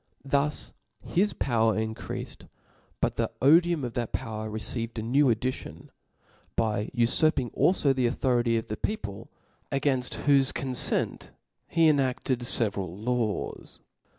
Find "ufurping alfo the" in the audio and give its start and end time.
6.95-8.07